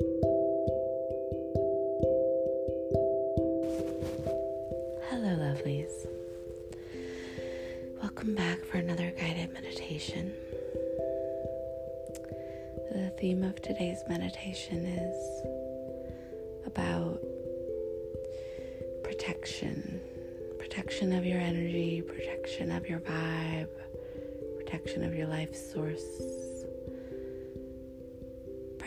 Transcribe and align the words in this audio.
Hello, 0.00 0.10
lovelies. 5.38 6.08
Welcome 8.02 8.34
back 8.34 8.64
for 8.64 8.78
another 8.78 9.12
guided 9.16 9.52
meditation. 9.52 10.34
The 12.90 13.12
theme 13.20 13.44
of 13.44 13.62
today's 13.62 14.02
meditation 14.08 14.84
is 14.84 15.42
about 16.66 17.22
protection 19.04 20.00
protection 20.58 21.12
of 21.12 21.24
your 21.24 21.38
energy, 21.38 22.02
protection 22.02 22.72
of 22.72 22.88
your 22.88 22.98
vibe, 22.98 23.68
protection 24.56 25.04
of 25.04 25.14
your 25.14 25.28
life 25.28 25.54
source, 25.54 26.02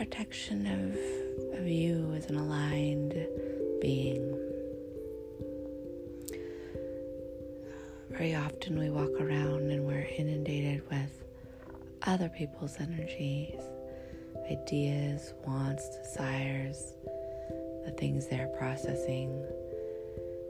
protection 0.08 0.66
of, 0.66 1.60
of 1.60 1.66
you 1.66 2.14
as 2.16 2.30
an 2.30 2.36
aligned 2.36 3.12
being. 3.78 4.34
Very 8.10 8.34
often 8.34 8.78
we 8.78 8.88
walk 8.88 9.10
around 9.20 9.70
and 9.70 9.86
we're 9.86 10.08
inundated 10.16 10.82
with 10.90 11.10
other 12.04 12.30
people's 12.30 12.76
energies, 12.80 13.60
ideas, 14.50 15.34
wants, 15.46 15.86
desires, 15.98 16.94
the 17.84 17.94
things 17.98 18.28
they're 18.28 18.48
processing. 18.58 19.44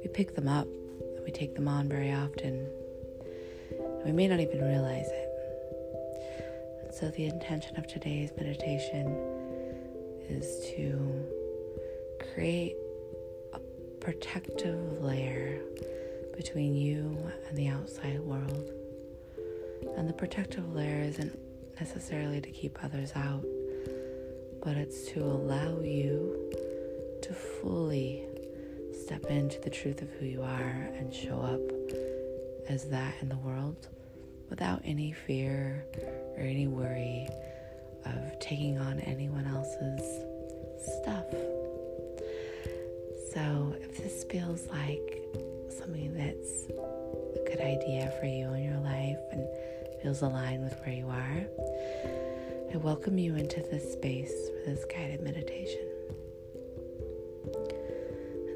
We 0.03 0.09
pick 0.09 0.37
them 0.37 0.47
up 0.47 0.69
and 0.69 1.25
we 1.25 1.33
take 1.33 1.57
them 1.57 1.67
on 1.67 1.89
very 1.89 2.13
often. 2.13 2.65
We 4.05 4.13
may 4.13 4.29
not 4.29 4.39
even 4.39 4.61
realize 4.61 5.09
it. 5.09 5.25
So, 6.95 7.11
the 7.11 7.27
intention 7.27 7.77
of 7.77 7.87
today's 7.87 8.31
meditation 8.37 9.38
is 10.29 10.67
to 10.77 11.27
create 12.33 12.77
a 13.53 13.59
protective 14.01 15.03
layer 15.03 15.61
between 16.37 16.75
you 16.75 17.17
and 17.49 17.57
the 17.57 17.69
outside 17.69 18.21
world. 18.21 18.71
And 19.97 20.09
the 20.09 20.13
protective 20.13 20.73
layer 20.75 21.03
isn't 21.03 21.39
necessarily 21.81 22.41
to 22.41 22.51
keep 22.51 22.83
others 22.85 23.13
out, 23.15 23.45
but 24.63 24.77
it's 24.77 25.07
to 25.13 25.23
allow 25.23 25.81
you 25.81 26.53
to 27.23 27.33
fully 27.33 28.25
step 29.05 29.25
into 29.27 29.61
the 29.61 29.71
truth 29.71 30.03
of 30.03 30.11
who 30.13 30.27
you 30.27 30.43
are 30.43 30.91
and 30.97 31.13
show 31.13 31.41
up 31.41 31.61
as 32.69 32.89
that 32.91 33.15
in 33.21 33.29
the 33.29 33.37
world 33.39 33.89
without 34.51 34.81
any 34.85 35.13
fear 35.13 35.85
or 36.37 36.43
any 36.43 36.67
worry 36.67 37.29
of 38.07 38.39
taking 38.41 38.79
on 38.79 39.01
anyone 39.01 39.47
else's 39.47 40.03
stuff. 41.03 41.31
So, 43.33 43.75
if 43.81 43.99
this 43.99 44.25
feels 44.25 44.67
like 44.69 45.23
something 45.69 46.15
that's 46.15 46.67
a 46.71 47.45
good 47.51 47.61
idea 47.61 48.13
for 48.19 48.27
you 48.27 48.53
in 48.55 48.65
your 48.65 48.81
life 48.81 49.19
and 49.33 49.47
feels 50.03 50.23
aligned 50.23 50.65
with 50.65 50.79
where 50.81 50.95
you 50.95 51.07
are, 51.09 51.47
I 52.73 52.77
welcome 52.77 53.19
you 53.19 53.35
into 53.37 53.61
this 53.61 53.93
space 53.93 54.33
for 54.49 54.71
this 54.71 54.85
guided 54.85 55.23
meditation. 55.23 55.87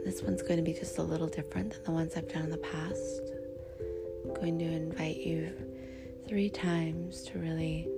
This 0.05 0.23
one's 0.23 0.43
going 0.43 0.57
to 0.57 0.63
be 0.63 0.73
just 0.73 0.99
a 0.99 1.03
little 1.03 1.29
different 1.29 1.73
than 1.73 1.85
the 1.85 1.91
ones 1.93 2.15
I've 2.17 2.31
done 2.33 2.43
in 2.45 2.51
the 2.51 2.59
past. 2.59 3.23
I'm 4.25 4.35
going 4.35 4.59
to 4.59 4.65
invite 4.65 5.17
you 5.17 5.51
three 6.29 6.51
times 6.51 7.23
to 7.25 7.39
really 7.39 7.89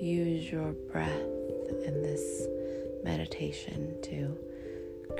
use 0.00 0.50
your 0.50 0.72
breath 0.92 1.10
in 1.84 2.02
this 2.02 2.46
meditation 3.04 3.96
to 4.02 4.36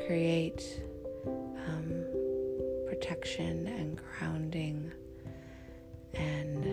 create 0.06 0.80
um, 1.26 2.04
protection 2.86 3.66
and 3.66 3.98
grounding 3.98 4.92
and 6.14 6.64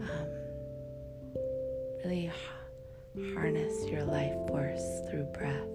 um, 0.00 0.28
really 2.04 2.30
harness 3.34 3.84
your 3.86 4.04
life 4.04 4.34
force 4.48 5.00
through 5.10 5.24
breath. 5.32 5.68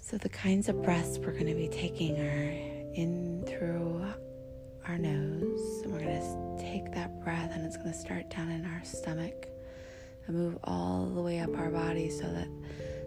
So, 0.00 0.16
the 0.18 0.28
kinds 0.28 0.68
of 0.68 0.82
breaths 0.82 1.18
we're 1.18 1.32
going 1.32 1.46
to 1.46 1.54
be 1.54 1.68
taking 1.68 2.18
are 2.18 2.50
in 2.94 3.44
through 3.46 4.04
our 4.86 4.98
nose, 4.98 5.82
and 5.82 5.92
we're 5.92 6.00
going 6.00 6.20
to 6.20 6.62
take 6.62 6.92
that 6.94 7.22
breath 7.22 7.52
and 7.54 7.64
it's 7.64 7.76
going 7.76 7.92
to 7.92 7.98
start 7.98 8.30
down 8.30 8.50
in 8.50 8.64
our 8.64 8.82
stomach 8.84 9.46
and 10.26 10.36
move 10.36 10.58
all 10.64 11.06
the 11.06 11.20
way 11.20 11.40
up 11.40 11.56
our 11.56 11.70
body 11.70 12.10
so 12.10 12.24
that 12.24 12.48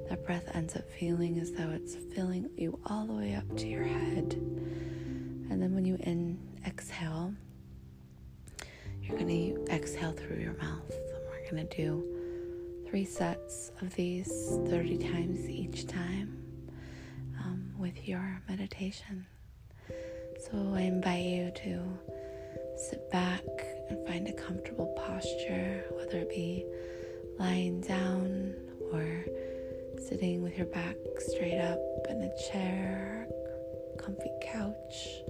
that 0.10 0.26
breath 0.26 0.50
ends 0.54 0.76
up 0.76 0.90
feeling 1.00 1.40
as 1.40 1.52
though 1.52 1.70
it's 1.70 1.96
filling 2.14 2.50
you 2.58 2.80
all 2.88 3.06
the 3.06 3.14
way 3.14 3.36
up 3.36 3.58
to 3.58 3.68
your 3.68 3.84
head. 3.84 4.34
And 4.34 5.62
then 5.62 5.74
when 5.74 5.86
you 5.86 5.98
in 6.02 6.38
exhale, 6.66 7.34
you're 9.02 9.18
going 9.18 9.28
to 9.28 9.74
exhale 9.74 10.12
through 10.12 10.38
your 10.38 10.54
mouth. 10.54 10.90
And 10.92 11.24
we're 11.30 11.50
going 11.50 11.68
to 11.68 11.78
do 11.78 12.84
three 12.90 13.06
sets 13.06 13.72
of 13.82 13.94
these 13.96 14.58
30 14.68 14.98
times 14.98 15.50
each 15.50 15.88
time 15.88 16.38
um, 17.40 17.74
with 17.78 18.08
your 18.08 18.42
meditation. 18.48 19.26
So 20.52 20.74
I 20.76 20.82
invite 20.82 21.24
you 21.24 21.52
to 21.64 21.82
sit 22.76 23.10
back 23.12 23.44
and 23.90 24.06
find 24.06 24.28
a 24.28 24.34
comfortable 24.34 24.94
posture, 24.98 25.86
whether 25.92 26.20
it 26.20 26.30
be 26.30 26.66
lying 27.40 27.82
down 27.82 28.54
or 28.92 29.26
sitting 30.08 30.44
with 30.44 30.58
your 30.58 30.68
back 30.68 30.96
straight 31.20 31.60
up 31.60 31.80
in 32.10 32.22
a 32.22 32.52
chair, 32.52 33.28
comfy 33.98 34.30
couch, 34.42 35.22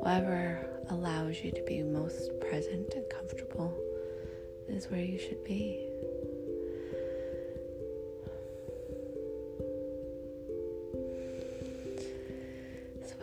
whatever 0.00 0.66
allows 0.90 1.36
you 1.42 1.50
to 1.50 1.62
be 1.66 1.82
most 1.82 2.30
present 2.40 2.92
and 2.94 3.04
comfortable 3.10 3.76
is 4.68 4.86
where 4.88 5.04
you 5.04 5.18
should 5.18 5.44
be. 5.44 5.93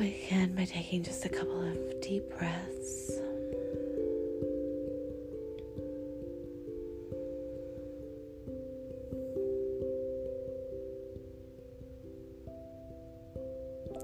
Begin 0.02 0.56
by 0.56 0.66
taking 0.66 1.04
just 1.04 1.26
a 1.26 1.30
couple 1.30 1.62
of 1.62 2.02
deep 2.02 2.28
breaths. 2.36 3.12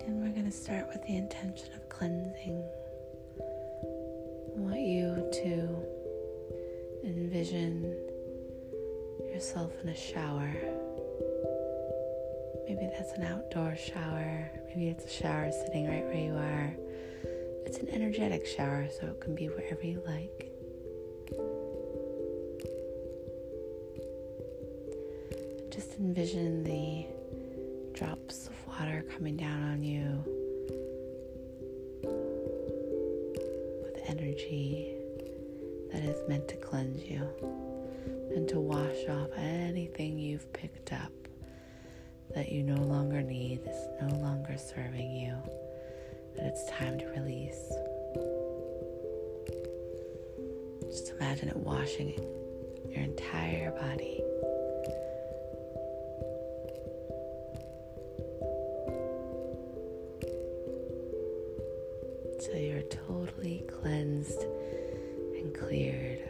And 0.06 0.22
we're 0.22 0.30
going 0.30 0.46
to 0.46 0.52
start 0.52 0.88
with 0.90 1.04
the 1.08 1.18
intention 1.18 1.74
of 1.74 1.90
cleansing. 1.90 2.64
I 4.56 4.60
want 4.60 4.80
you 4.80 5.28
to 5.34 5.78
envision 7.08 7.92
yourself 9.34 9.72
in 9.82 9.90
a 9.90 9.96
shower. 9.96 10.77
Maybe 12.78 12.92
that's 12.96 13.14
an 13.14 13.24
outdoor 13.24 13.76
shower. 13.76 14.52
Maybe 14.68 14.90
it's 14.90 15.06
a 15.06 15.10
shower 15.10 15.52
sitting 15.52 15.88
right 15.88 16.06
where 16.06 16.16
you 16.16 16.36
are. 16.36 16.76
It's 17.66 17.80
an 17.80 17.90
energetic 17.90 18.46
shower, 18.46 18.88
so 19.00 19.08
it 19.08 19.20
can 19.20 19.34
be 19.34 19.48
wherever 19.48 19.82
you 19.82 20.00
like. 20.06 20.52
Just 25.72 25.98
envision 25.98 26.64
the 26.64 27.08
drops 27.98 28.46
of 28.46 28.68
water 28.68 29.04
coming 29.10 29.38
down 29.38 29.64
on 29.64 29.82
you 29.82 30.24
with 33.82 34.04
energy 34.08 34.94
that 35.92 36.04
is 36.04 36.30
meant 36.30 36.48
to 36.48 36.56
cleanse 36.58 37.04
you 37.04 37.28
and 38.36 38.48
to 38.48 38.60
wash 38.60 39.08
off 39.10 39.30
anything 39.36 40.20
you've 40.20 40.54
picked 40.54 40.94
up 40.94 41.27
that 42.34 42.52
you 42.52 42.64
no 42.64 42.82
longer 42.82 43.22
need, 43.22 43.62
is 43.68 43.88
no 44.02 44.16
longer 44.18 44.58
serving 44.58 45.12
you, 45.12 45.36
that 46.36 46.46
it's 46.46 46.70
time 46.70 46.98
to 47.00 47.06
release. 47.08 47.72
Just 50.84 51.10
imagine 51.12 51.50
it 51.50 51.58
washing 51.58 52.14
your 52.90 53.04
entire 53.04 53.72
body. 53.72 54.24
So 62.40 62.54
you're 62.54 62.82
totally 62.84 63.66
cleansed 63.68 64.42
and 64.42 65.54
cleared 65.54 66.30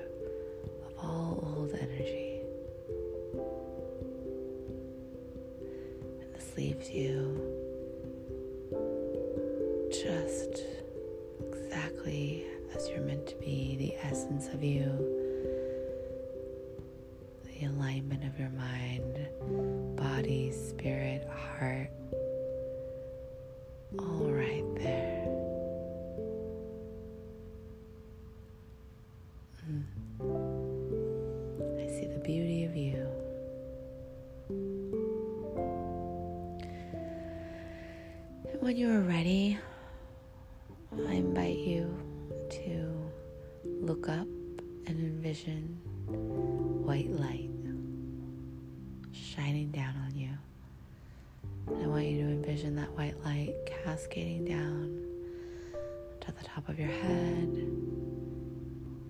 of 56.77 56.81
your 56.81 56.95
head, 56.95 57.53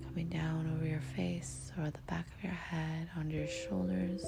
coming 0.05 0.29
down 0.29 0.71
over 0.73 0.87
your 0.87 1.01
face 1.01 1.73
or 1.77 1.89
the 1.91 1.99
back 2.07 2.25
of 2.37 2.43
your 2.43 2.53
head, 2.53 3.09
onto 3.17 3.35
your 3.35 3.47
shoulders, 3.47 4.23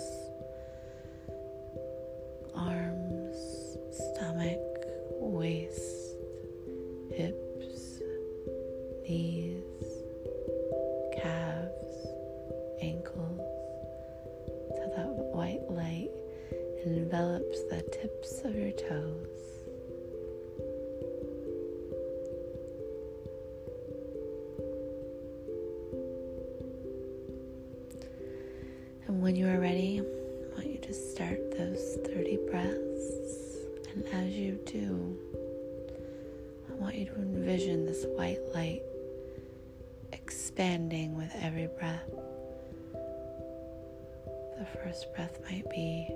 And 29.09 29.23
when 29.23 29.35
you 29.35 29.47
are 29.47 29.59
ready, 29.59 30.01
I 30.01 30.53
want 30.53 30.67
you 30.67 30.77
to 30.77 30.93
start 30.93 31.57
those 31.57 31.97
30 32.05 32.37
breaths. 32.51 33.57
And 33.91 34.05
as 34.13 34.35
you 34.35 34.59
do, 34.67 35.17
I 36.69 36.73
want 36.75 36.93
you 36.93 37.05
to 37.05 37.15
envision 37.15 37.87
this 37.87 38.05
white 38.05 38.37
light 38.53 38.83
expanding 40.13 41.17
with 41.17 41.31
every 41.41 41.67
breath. 41.79 42.07
The 44.59 44.67
first 44.83 45.11
breath 45.15 45.39
might 45.49 45.67
be 45.71 46.07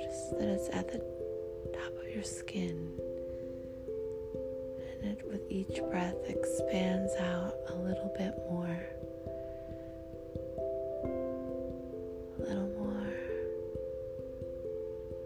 just 0.00 0.38
that 0.38 0.48
it's 0.50 0.68
at 0.68 0.86
the 0.92 0.98
top 1.72 1.98
of 2.00 2.14
your 2.14 2.22
skin. 2.22 2.92
And 5.02 5.18
it, 5.18 5.26
with 5.28 5.42
each 5.50 5.80
breath, 5.90 6.14
expands 6.28 7.12
out 7.16 7.56
a 7.70 7.74
little 7.74 8.14
bit 8.16 8.36
more. 8.48 8.86
Little 12.48 12.68
more. 12.78 13.12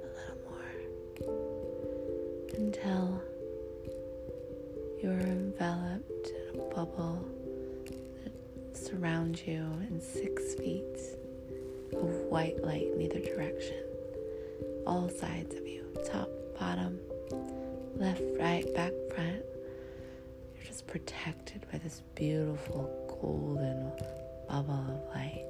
A 0.02 0.10
little 0.18 0.40
more. 0.50 0.72
Until 2.56 3.22
you're 5.02 5.20
enveloped 5.20 6.28
in 6.52 6.60
a 6.60 6.74
bubble 6.74 7.24
that 8.24 8.76
surrounds 8.76 9.46
you 9.46 9.62
in 9.88 10.00
six 10.00 10.54
feet 10.54 10.98
of 11.92 12.08
white 12.30 12.62
light 12.62 12.86
in 12.94 13.00
either 13.00 13.20
direction 13.20 13.82
all 14.86 15.08
sides 15.08 15.54
of 15.54 15.66
you 15.66 15.84
top, 16.10 16.28
bottom, 16.58 16.98
left, 17.96 18.22
right, 18.38 18.64
back, 18.74 18.92
front. 19.14 19.44
You're 20.56 20.64
just 20.66 20.86
protected 20.86 21.64
by 21.70 21.78
this 21.78 22.02
beautiful 22.14 22.90
golden 23.20 23.92
bubble 24.48 24.74
of 24.74 25.14
light. 25.14 25.44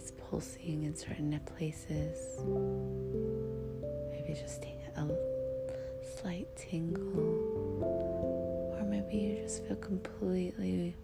It's 0.00 0.12
pulsing 0.12 0.84
in 0.84 0.94
certain 0.94 1.38
places. 1.56 2.40
Maybe 4.10 4.32
just 4.32 4.64
a 4.96 5.06
slight 6.16 6.48
tingle, 6.56 7.82
or 8.72 8.82
maybe 8.88 9.16
you 9.18 9.42
just 9.42 9.66
feel 9.66 9.76
completely 9.76 10.96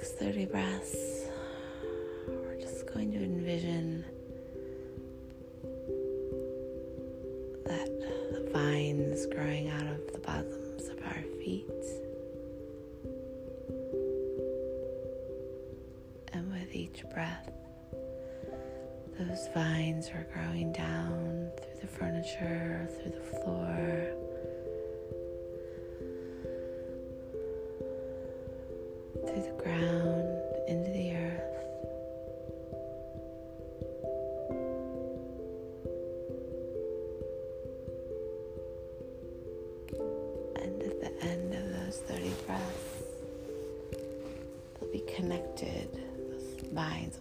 next 0.00 0.18
30 0.18 0.46
breaths, 0.46 1.26
we're 2.26 2.58
just 2.58 2.86
going 2.86 3.12
to 3.12 3.18
envision 3.18 4.02
that 7.66 8.00
the 8.32 8.48
vines 8.50 9.26
growing 9.26 9.68
out 9.68 9.86
of 9.86 10.10
the 10.10 10.18
bottoms 10.20 10.88
of 10.88 10.98
our 11.04 11.22
feet. 11.38 11.68
And 16.32 16.50
with 16.50 16.74
each 16.74 17.04
breath, 17.12 17.50
those 19.18 19.48
vines 19.52 20.08
are 20.08 20.26
growing 20.32 20.72
down 20.72 21.50
through 21.58 21.80
the 21.82 21.86
furniture, 21.86 22.88
through 23.02 23.12
the 23.12 23.44
floor. 23.44 24.19
Connected, 45.30 45.88
those 46.28 46.70
vines 46.72 47.19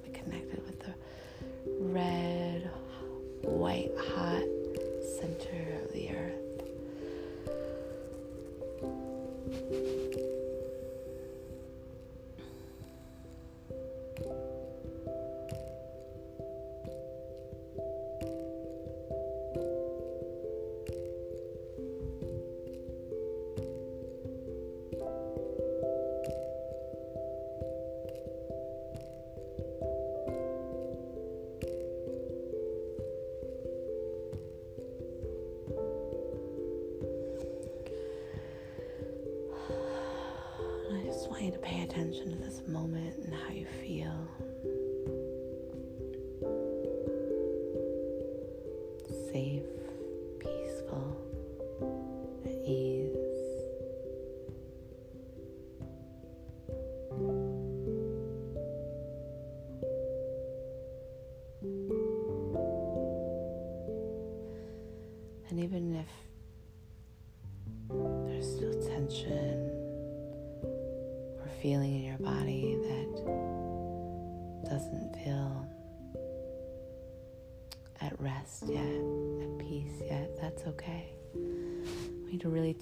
moment 42.69 43.15
and 43.25 43.33
how 43.33 43.53
you 43.53 43.65
feel. 43.85 44.28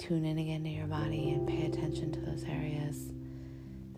Tune 0.08 0.24
in 0.24 0.38
again 0.38 0.64
to 0.64 0.70
your 0.70 0.88
body 0.88 1.32
and 1.32 1.46
pay 1.46 1.66
attention 1.66 2.14
to 2.14 2.22
those 2.22 2.46
areas 2.46 3.12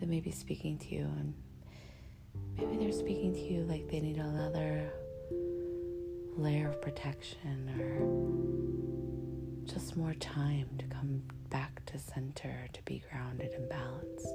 that 0.00 0.08
may 0.08 0.18
be 0.18 0.32
speaking 0.32 0.76
to 0.76 0.92
you. 0.92 1.02
And 1.02 1.32
maybe 2.56 2.78
they're 2.78 2.92
speaking 2.92 3.32
to 3.32 3.40
you 3.40 3.62
like 3.62 3.88
they 3.88 4.00
need 4.00 4.16
another 4.16 4.90
layer 6.36 6.68
of 6.68 6.82
protection 6.82 7.70
or 7.78 9.72
just 9.72 9.96
more 9.96 10.14
time 10.14 10.68
to 10.78 10.84
come 10.86 11.22
back 11.48 11.84
to 11.86 11.96
center, 11.96 12.66
to 12.72 12.82
be 12.82 13.04
grounded 13.08 13.52
and 13.52 13.68
balanced. 13.68 14.34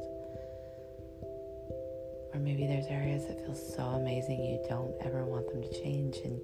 Or 2.34 2.40
maybe 2.40 2.68
there's 2.68 2.88
areas 2.88 3.28
that 3.28 3.46
feel 3.46 3.56
so 3.56 3.84
amazing 3.84 4.42
you 4.46 4.64
don't 4.70 4.96
ever 5.02 5.26
want 5.26 5.52
them 5.52 5.62
to 5.62 5.82
change 5.82 6.16
and 6.24 6.40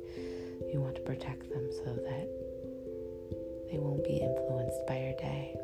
you 0.73 0.81
want 0.81 0.95
to 0.95 1.01
protect 1.01 1.50
them 1.50 1.69
so 1.71 1.93
that 1.93 2.50
they 3.71 3.77
won't 3.79 4.03
be 4.03 4.17
influenced 4.17 4.85
by 4.87 4.97
your 4.97 5.13
day. 5.13 5.55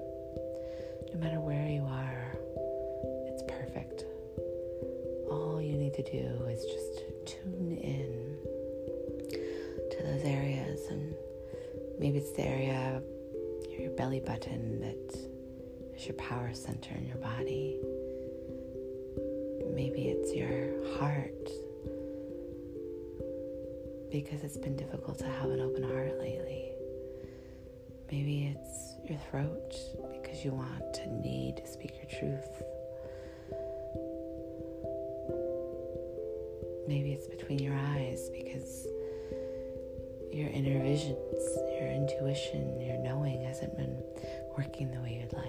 No 1.14 1.20
matter 1.20 1.40
where 1.40 1.68
you 1.68 1.84
are, 1.84 2.34
it's 3.28 3.44
perfect. 3.44 4.06
All 5.30 5.62
you 5.62 5.78
need 5.78 5.94
to 5.96 6.04
do 6.04 6.46
is 6.48 6.64
just 6.64 7.04
tune 7.26 7.78
in 7.78 8.38
to 9.92 10.04
those 10.04 10.24
areas 10.24 10.80
and 10.90 11.14
maybe 12.00 12.20
it's 12.20 12.32
the 12.32 12.44
area 12.44 13.02
your 13.78 13.92
belly 13.92 14.20
button 14.20 14.80
that 14.82 15.20
is 15.96 16.06
your 16.06 16.16
power 16.16 16.52
center 16.54 16.96
in 16.96 17.06
your 17.06 17.18
body. 17.18 17.78
Maybe 19.74 20.08
it's 20.10 20.34
your 20.34 20.98
heart 20.98 21.50
because 24.12 24.44
it's 24.44 24.58
been 24.58 24.76
difficult 24.76 25.20
to 25.20 25.26
have 25.26 25.50
an 25.50 25.60
open 25.60 25.84
heart 25.84 26.18
lately. 26.20 26.67
Maybe 28.12 28.56
it's 28.56 28.96
your 29.04 29.20
throat 29.30 29.74
because 30.14 30.44
you 30.46 30.52
want 30.52 30.94
to 30.94 31.08
need 31.22 31.58
to 31.58 31.68
speak 31.68 31.94
your 31.98 32.20
truth. 32.20 32.64
Maybe 36.88 37.12
it's 37.12 37.28
between 37.28 37.60
your 37.60 37.76
eyes 37.76 38.30
because 38.30 38.88
your 40.32 40.50
inner 40.50 40.82
visions, 40.84 41.58
your 41.80 41.90
intuition, 41.90 42.80
your 42.80 42.98
knowing 43.00 43.44
hasn't 43.44 43.76
been 43.76 43.98
working 44.58 44.92
the 44.92 45.02
way 45.02 45.20
you'd 45.22 45.34
like. 45.34 45.47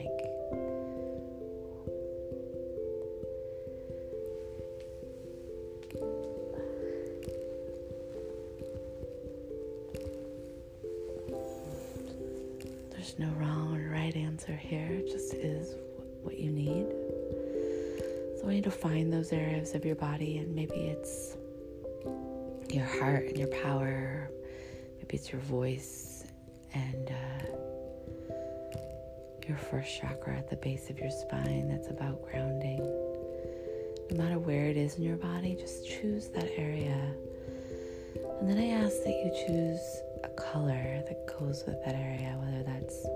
Answer 14.48 14.60
here, 14.60 15.02
just 15.06 15.34
is 15.34 15.74
what 16.22 16.38
you 16.38 16.50
need. 16.50 16.86
So 18.40 18.48
I 18.48 18.54
need 18.54 18.64
to 18.64 18.70
find 18.70 19.12
those 19.12 19.32
areas 19.32 19.74
of 19.74 19.84
your 19.84 19.96
body, 19.96 20.38
and 20.38 20.54
maybe 20.54 20.74
it's 20.74 21.36
your 22.70 22.84
heart 22.84 23.24
and 23.24 23.38
your 23.38 23.48
power, 23.48 24.30
maybe 24.98 25.16
it's 25.16 25.32
your 25.32 25.40
voice 25.42 26.24
and 26.74 27.10
uh, 27.10 28.34
your 29.46 29.56
first 29.56 30.00
chakra 30.00 30.36
at 30.36 30.50
the 30.50 30.56
base 30.56 30.90
of 30.90 30.98
your 30.98 31.10
spine 31.10 31.68
that's 31.68 31.88
about 31.88 32.22
grounding. 32.22 32.78
No 34.10 34.16
matter 34.16 34.38
where 34.38 34.66
it 34.66 34.76
is 34.76 34.96
in 34.96 35.02
your 35.02 35.16
body, 35.16 35.56
just 35.58 35.86
choose 35.86 36.28
that 36.28 36.50
area. 36.56 37.12
And 38.40 38.48
then 38.48 38.58
I 38.58 38.68
ask 38.84 39.02
that 39.04 39.10
you 39.10 39.30
choose 39.46 39.80
a 40.24 40.28
color 40.28 41.02
that 41.06 41.26
goes 41.38 41.64
with 41.66 41.84
that 41.84 41.94
area, 41.94 42.38
whether 42.40 42.62
that's 42.62 43.06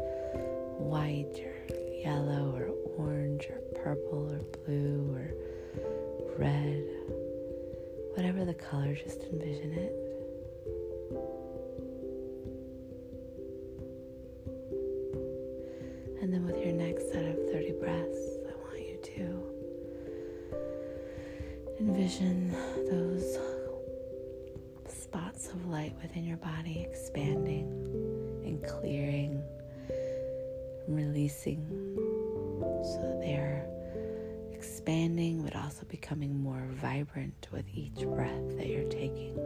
white 0.83 1.39
or 1.45 1.67
yellow 2.03 2.55
or 2.57 2.67
orange 2.97 3.49
or 3.49 3.59
purple 3.83 4.31
or 4.33 4.41
blue 4.65 5.15
or 5.15 5.33
red. 6.39 6.85
Whatever 8.15 8.45
the 8.45 8.55
color, 8.55 8.95
just 8.95 9.23
envision 9.23 9.73
it. 9.73 9.93
And 16.23 16.33
then 16.33 16.45
with 16.47 16.57
your 16.65 16.73
next 16.73 17.11
set 17.11 17.25
of 17.25 17.37
30 17.51 17.73
breaths, 17.81 18.39
I 18.47 18.53
want 18.63 18.81
you 18.81 18.99
to 19.17 19.43
envision 21.81 22.53
those 22.91 23.39
spots 24.89 25.49
of 25.49 25.67
light 25.67 25.95
within 26.01 26.25
your 26.25 26.37
body 26.37 26.87
expanding 26.89 27.67
and 28.45 28.63
clearing, 28.63 29.43
releasing 30.95 31.67
so 32.85 33.19
they're 33.21 33.67
expanding 34.53 35.43
but 35.43 35.55
also 35.57 35.85
becoming 35.87 36.41
more 36.43 36.65
vibrant 36.71 37.49
with 37.53 37.65
each 37.73 38.01
breath 38.01 38.57
that 38.57 38.67
you're 38.67 38.89
taking. 38.89 39.39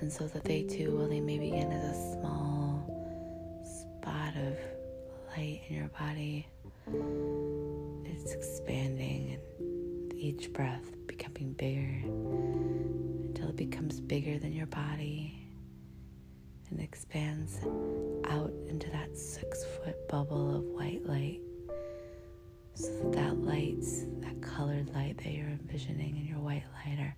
And 0.00 0.12
so 0.12 0.26
that 0.28 0.44
they 0.44 0.62
too, 0.62 0.96
well, 0.96 1.08
they 1.08 1.20
may 1.20 1.38
begin 1.38 1.70
as 1.70 1.96
a 1.96 2.12
small 2.14 3.60
spot 3.62 4.34
of 4.36 4.56
light 5.36 5.60
in 5.68 5.76
your 5.76 5.88
body. 5.88 6.46
It's 8.06 8.32
expanding 8.32 9.32
and 9.34 10.10
with 10.10 10.18
each 10.18 10.52
breath 10.52 10.84
becoming 11.06 11.52
bigger 11.52 12.02
until 13.28 13.48
it 13.48 13.56
becomes 13.56 14.00
bigger 14.00 14.38
than 14.38 14.52
your 14.52 14.66
body 14.66 15.49
and 16.70 16.80
expands 16.80 17.58
out 18.28 18.52
into 18.68 18.90
that 18.90 19.16
six 19.16 19.64
foot 19.64 19.96
bubble 20.08 20.56
of 20.56 20.64
white 20.64 21.04
light. 21.06 21.40
So 22.74 23.10
that, 23.10 23.12
that 23.12 23.38
light, 23.42 23.84
that 24.20 24.40
colored 24.40 24.94
light 24.94 25.18
that 25.18 25.32
you're 25.32 25.48
envisioning 25.48 26.16
and 26.16 26.26
your 26.26 26.38
white 26.38 26.64
light 26.86 26.98
are 27.00 27.16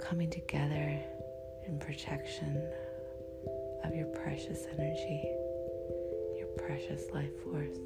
coming 0.00 0.30
together 0.30 0.98
in 1.66 1.78
protection 1.78 2.62
of 3.84 3.94
your 3.94 4.06
precious 4.06 4.66
energy, 4.72 5.22
your 6.36 6.48
precious 6.56 7.02
life 7.12 7.32
force. 7.44 7.76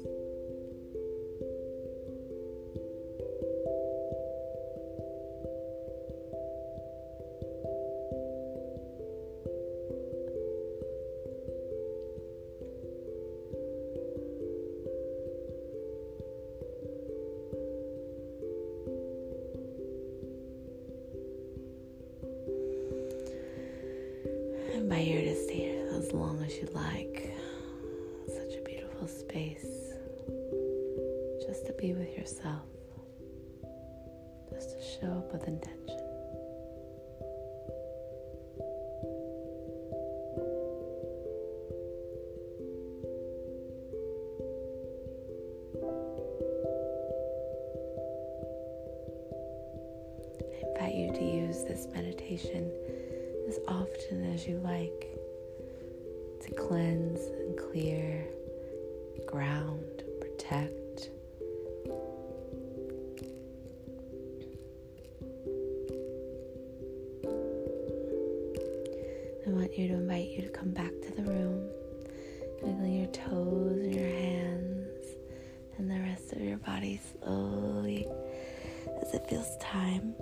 As 26.43 26.57
you 26.57 26.67
like. 26.73 27.33
Such 28.27 28.55
a 28.57 28.63
beautiful 28.63 29.07
space 29.07 29.93
just 31.45 31.65
to 31.67 31.73
be 31.79 31.93
with 31.93 32.17
yourself, 32.17 32.65
just 34.51 34.71
to 34.71 34.99
show 34.99 35.07
up 35.07 35.33
with 35.33 35.47
intention. 35.47 35.77
I 50.63 50.85
invite 50.85 50.95
you 50.95 51.11
to 51.13 51.23
use 51.23 51.63
this 51.63 51.87
meditation 51.93 52.71
as 53.47 53.59
often 53.67 54.33
as 54.33 54.47
you 54.47 54.57
like 54.59 55.20
cleanse 56.71 57.19
and 57.19 57.57
clear, 57.57 58.25
ground, 59.27 60.03
protect. 60.21 61.09
I 69.45 69.49
want 69.49 69.77
you 69.77 69.89
to 69.89 69.93
invite 69.95 70.29
you 70.29 70.43
to 70.43 70.49
come 70.53 70.71
back 70.71 70.93
to 71.01 71.11
the 71.13 71.23
room, 71.23 71.69
wiggle 72.61 72.87
your 72.87 73.07
toes 73.07 73.81
and 73.81 73.93
your 73.93 74.07
hands 74.07 75.07
and 75.77 75.91
the 75.91 75.99
rest 75.99 76.31
of 76.31 76.39
your 76.41 76.59
body 76.59 77.01
slowly 77.21 78.07
as 79.01 79.13
it 79.13 79.27
feels 79.27 79.57
time. 79.57 80.15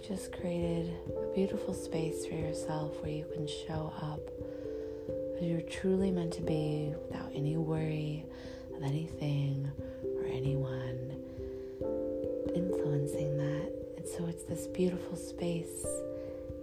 You 0.00 0.08
just 0.16 0.32
created 0.32 0.94
a 1.08 1.34
beautiful 1.34 1.74
space 1.74 2.24
for 2.24 2.34
yourself 2.34 3.02
where 3.02 3.10
you 3.10 3.26
can 3.34 3.46
show 3.46 3.92
up 4.00 4.20
as 5.36 5.42
you're 5.42 5.60
truly 5.60 6.10
meant 6.10 6.32
to 6.34 6.42
be 6.42 6.94
without 7.06 7.30
any 7.34 7.56
worry 7.56 8.24
of 8.74 8.82
anything 8.82 9.70
or 10.16 10.24
anyone 10.26 11.16
influencing 12.54 13.36
that. 13.36 13.72
And 13.98 14.06
so 14.06 14.26
it's 14.26 14.44
this 14.44 14.66
beautiful 14.68 15.16
space 15.16 15.84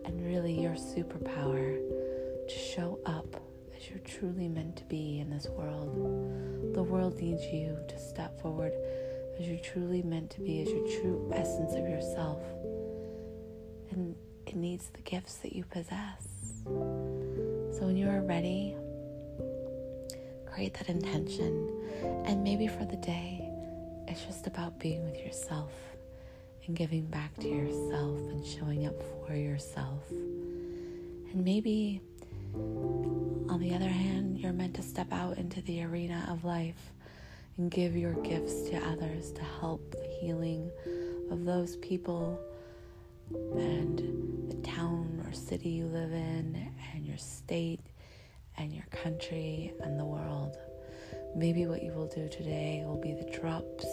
and 0.05 0.25
really 0.25 0.59
your 0.59 0.73
superpower 0.73 1.77
to 2.47 2.55
show 2.57 2.99
up 3.05 3.39
as 3.75 3.89
you're 3.89 3.99
truly 3.99 4.47
meant 4.47 4.77
to 4.77 4.83
be 4.85 5.19
in 5.19 5.29
this 5.29 5.47
world. 5.49 6.73
The 6.73 6.83
world 6.83 7.21
needs 7.21 7.43
you 7.45 7.77
to 7.87 7.99
step 7.99 8.41
forward 8.41 8.73
as 9.39 9.47
you're 9.47 9.59
truly 9.59 10.01
meant 10.01 10.31
to 10.31 10.39
be, 10.41 10.61
as 10.61 10.69
your 10.69 10.87
true 11.01 11.31
essence 11.35 11.73
of 11.73 11.87
yourself 11.87 12.41
it 14.47 14.55
needs 14.55 14.89
the 14.89 15.01
gifts 15.01 15.35
that 15.37 15.53
you 15.53 15.65
possess. 15.65 16.27
So 16.65 17.85
when 17.85 17.97
you 17.97 18.07
are 18.07 18.21
ready, 18.21 18.75
create 20.45 20.73
that 20.75 20.87
intention. 20.87 21.69
And 22.25 22.43
maybe 22.43 22.67
for 22.67 22.85
the 22.85 22.95
day, 22.95 23.49
it's 24.07 24.23
just 24.23 24.47
about 24.47 24.79
being 24.79 25.03
with 25.03 25.19
yourself 25.19 25.71
and 26.65 26.75
giving 26.75 27.05
back 27.07 27.35
to 27.39 27.47
yourself 27.47 28.17
and 28.17 28.45
showing 28.45 28.87
up 28.87 28.95
for 29.25 29.35
yourself. 29.35 30.09
And 30.09 31.43
maybe, 31.43 32.01
on 32.55 33.59
the 33.59 33.75
other 33.75 33.89
hand, 33.89 34.39
you're 34.39 34.53
meant 34.53 34.75
to 34.75 34.81
step 34.81 35.11
out 35.11 35.37
into 35.37 35.61
the 35.63 35.83
arena 35.83 36.25
of 36.31 36.45
life 36.45 36.93
and 37.57 37.69
give 37.69 37.97
your 37.97 38.13
gifts 38.23 38.69
to 38.69 38.77
others 38.77 39.31
to 39.33 39.41
help 39.59 39.91
the 39.91 40.07
healing 40.21 40.71
of 41.31 41.43
those 41.43 41.75
people 41.77 42.39
and 43.33 44.26
town 44.77 45.23
or 45.25 45.33
city 45.33 45.69
you 45.69 45.85
live 45.85 46.11
in, 46.11 46.71
and 46.93 47.05
your 47.05 47.17
state, 47.17 47.79
and 48.57 48.71
your 48.71 48.85
country, 48.91 49.73
and 49.81 49.99
the 49.99 50.05
world. 50.05 50.55
Maybe 51.35 51.65
what 51.65 51.81
you 51.81 51.93
will 51.93 52.07
do 52.07 52.29
today 52.29 52.83
will 52.85 53.01
be 53.01 53.13
the 53.13 53.29
drops, 53.39 53.85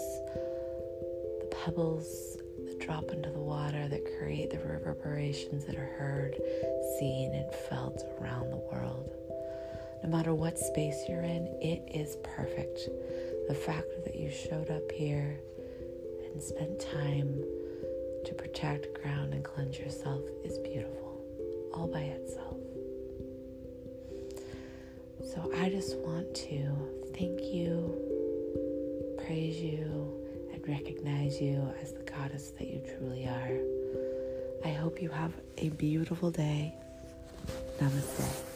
the 1.40 1.56
pebbles 1.64 2.36
that 2.66 2.80
drop 2.80 3.10
into 3.10 3.30
the 3.30 3.40
water 3.40 3.88
that 3.88 4.18
create 4.18 4.50
the 4.50 4.58
reverberations 4.58 5.64
that 5.64 5.76
are 5.76 5.94
heard, 5.98 6.34
seen, 6.98 7.32
and 7.32 7.50
felt 7.70 8.04
around 8.20 8.50
the 8.50 8.62
world. 8.70 9.10
No 10.02 10.10
matter 10.10 10.34
what 10.34 10.58
space 10.58 11.02
you're 11.08 11.22
in, 11.22 11.46
it 11.62 11.88
is 11.94 12.16
perfect. 12.22 12.90
The 13.48 13.54
fact 13.54 13.88
that 14.04 14.16
you 14.16 14.30
showed 14.30 14.70
up 14.70 14.92
here 14.92 15.40
and 16.30 16.42
spent 16.42 16.78
time 16.78 17.42
to 18.24 18.34
protect, 18.34 19.02
ground, 19.02 19.34
and 19.34 19.44
cleanse 19.44 19.78
yourself 19.78 20.22
is 20.44 20.58
beautiful, 20.58 21.22
all 21.72 21.86
by 21.86 22.00
itself. 22.00 22.56
So 25.32 25.50
I 25.56 25.68
just 25.68 25.96
want 25.98 26.34
to 26.34 27.12
thank 27.16 27.40
you, 27.42 27.94
praise 29.26 29.56
you, 29.56 30.20
and 30.52 30.66
recognize 30.68 31.40
you 31.40 31.72
as 31.80 31.92
the 31.92 32.02
goddess 32.02 32.50
that 32.58 32.68
you 32.68 32.82
truly 32.96 33.26
are. 33.26 33.58
I 34.64 34.72
hope 34.72 35.02
you 35.02 35.10
have 35.10 35.32
a 35.58 35.68
beautiful 35.70 36.30
day. 36.30 36.74
Namaste. 37.80 38.53